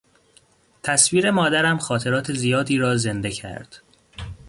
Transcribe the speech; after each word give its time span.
تصویر 0.83 1.31
مادرم 1.31 1.77
خاطرات 1.77 2.33
زیادی 2.33 2.77
را 2.77 2.97
زنده 2.97 3.31
کرد. 3.31 3.81